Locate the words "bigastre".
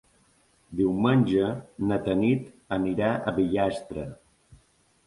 3.39-4.09